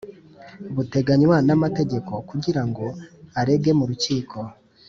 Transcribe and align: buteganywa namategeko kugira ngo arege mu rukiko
buteganywa 0.75 1.37
namategeko 1.47 2.11
kugira 2.29 2.61
ngo 2.69 2.85
arege 3.39 3.69
mu 3.79 3.85
rukiko 3.89 4.37